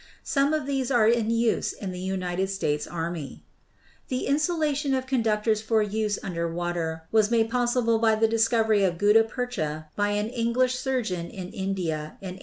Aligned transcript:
Some 0.23 0.51
of 0.51 0.65
these 0.65 0.89
are 0.89 1.07
in 1.07 1.29
use 1.29 1.73
in 1.73 1.91
the 1.91 1.99
United 1.99 2.49
States 2.49 2.87
army. 2.87 3.43
The 4.07 4.25
insulation 4.25 4.95
of 4.95 5.05
conductors 5.05 5.61
for 5.61 5.83
use 5.83 6.17
under 6.23 6.51
water 6.51 7.03
was 7.11 7.29
made 7.29 7.51
possible 7.51 7.99
by 7.99 8.15
the 8.15 8.27
discovery 8.27 8.83
of 8.83 8.97
gutta 8.97 9.23
percha 9.23 9.89
by 9.95 10.13
an 10.17 10.29
Eng 10.29 10.53
lish 10.53 10.73
surgeon 10.73 11.27
in 11.29 11.49
India 11.49 12.17
in 12.19 12.33
1842. 12.33 12.39